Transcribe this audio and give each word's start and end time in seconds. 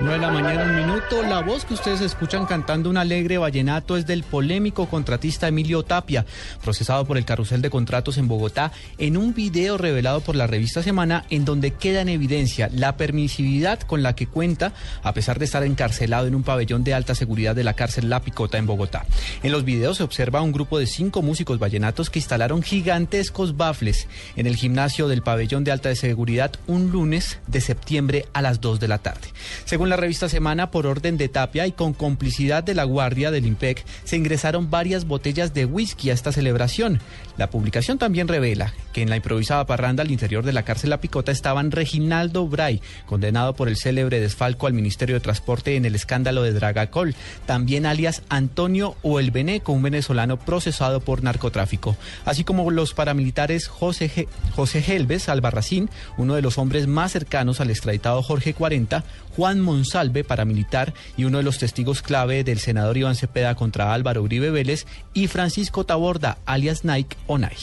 De 0.00 0.16
la 0.16 0.30
mañana, 0.30 0.62
un 0.62 0.76
minuto. 0.76 1.22
La 1.22 1.40
voz 1.40 1.64
que 1.64 1.74
ustedes 1.74 2.00
escuchan 2.00 2.46
cantando 2.46 2.88
un 2.88 2.96
alegre 2.96 3.36
vallenato 3.36 3.96
es 3.96 4.06
del 4.06 4.22
polémico 4.22 4.86
contratista 4.86 5.48
Emilio 5.48 5.82
Tapia, 5.82 6.24
procesado 6.62 7.04
por 7.04 7.18
el 7.18 7.24
carrusel 7.24 7.62
de 7.62 7.68
contratos 7.68 8.16
en 8.16 8.28
Bogotá, 8.28 8.70
en 8.98 9.16
un 9.16 9.34
video 9.34 9.76
revelado 9.76 10.20
por 10.20 10.36
la 10.36 10.46
revista 10.46 10.84
Semana, 10.84 11.24
en 11.30 11.44
donde 11.44 11.72
queda 11.72 12.00
en 12.00 12.10
evidencia 12.10 12.70
la 12.72 12.96
permisividad 12.96 13.80
con 13.80 14.04
la 14.04 14.14
que 14.14 14.28
cuenta, 14.28 14.72
a 15.02 15.12
pesar 15.14 15.40
de 15.40 15.46
estar 15.46 15.64
encarcelado 15.64 16.28
en 16.28 16.36
un 16.36 16.44
pabellón 16.44 16.84
de 16.84 16.94
alta 16.94 17.16
seguridad 17.16 17.56
de 17.56 17.64
la 17.64 17.74
cárcel 17.74 18.08
La 18.08 18.22
Picota 18.22 18.56
en 18.56 18.66
Bogotá. 18.66 19.04
En 19.42 19.50
los 19.50 19.64
videos 19.64 19.96
se 19.96 20.04
observa 20.04 20.42
un 20.42 20.52
grupo 20.52 20.78
de 20.78 20.86
cinco 20.86 21.22
músicos 21.22 21.58
vallenatos 21.58 22.08
que 22.08 22.20
instalaron 22.20 22.62
gigantescos 22.62 23.56
bafles 23.56 24.06
en 24.36 24.46
el 24.46 24.54
gimnasio 24.54 25.08
del 25.08 25.22
pabellón 25.22 25.64
de 25.64 25.72
alta 25.72 25.94
seguridad 25.96 26.52
un 26.68 26.92
lunes 26.92 27.40
de 27.48 27.60
septiembre 27.60 28.26
a 28.32 28.42
las 28.42 28.60
2 28.60 28.78
de 28.78 28.88
la 28.88 28.98
tarde. 28.98 29.28
Según 29.64 29.87
la 29.88 29.96
revista 29.96 30.28
Semana, 30.28 30.70
por 30.70 30.86
orden 30.86 31.16
de 31.16 31.28
Tapia 31.28 31.66
y 31.66 31.72
con 31.72 31.92
complicidad 31.92 32.62
de 32.62 32.74
la 32.74 32.84
Guardia 32.84 33.30
del 33.30 33.46
IMPEC, 33.46 33.84
se 34.04 34.16
ingresaron 34.16 34.70
varias 34.70 35.06
botellas 35.06 35.54
de 35.54 35.64
whisky 35.64 36.10
a 36.10 36.14
esta 36.14 36.32
celebración. 36.32 37.00
La 37.36 37.50
publicación 37.50 37.98
también 37.98 38.28
revela 38.28 38.72
que 38.92 39.02
en 39.02 39.10
la 39.10 39.16
improvisada 39.16 39.66
parranda 39.66 40.02
al 40.02 40.10
interior 40.10 40.44
de 40.44 40.52
la 40.52 40.64
cárcel 40.64 40.90
La 40.90 41.00
Picota 41.00 41.30
estaban 41.30 41.70
Reginaldo 41.70 42.46
Bray, 42.48 42.82
condenado 43.06 43.54
por 43.54 43.68
el 43.68 43.76
célebre 43.76 44.20
desfalco 44.20 44.66
al 44.66 44.72
Ministerio 44.72 45.14
de 45.14 45.20
Transporte 45.20 45.76
en 45.76 45.84
el 45.84 45.94
escándalo 45.94 46.42
de 46.42 46.52
Dragacol, 46.52 47.14
también 47.46 47.86
alias 47.86 48.22
Antonio 48.28 48.96
Oelbeneco, 49.02 49.72
un 49.72 49.82
venezolano 49.82 50.38
procesado 50.38 51.00
por 51.00 51.22
narcotráfico, 51.22 51.96
así 52.24 52.44
como 52.44 52.70
los 52.70 52.94
paramilitares 52.94 53.68
José, 53.68 54.28
José 54.54 54.84
Helves 54.86 55.28
Albarracín, 55.28 55.90
uno 56.16 56.34
de 56.34 56.42
los 56.42 56.58
hombres 56.58 56.86
más 56.86 57.12
cercanos 57.12 57.60
al 57.60 57.70
extraditado 57.70 58.22
Jorge 58.22 58.54
40, 58.54 59.04
Juan 59.36 59.60
Monsalve, 59.78 60.24
paramilitar 60.24 60.92
y 61.16 61.24
uno 61.24 61.38
de 61.38 61.44
los 61.44 61.58
testigos 61.58 62.02
clave 62.02 62.42
del 62.42 62.58
senador 62.58 62.96
Iván 62.96 63.14
Cepeda 63.14 63.54
contra 63.54 63.94
Álvaro 63.94 64.22
Uribe 64.22 64.50
Vélez, 64.50 64.86
y 65.14 65.28
Francisco 65.28 65.84
Taborda, 65.84 66.38
alias 66.46 66.84
Nike 66.84 67.16
Onay. 67.28 67.56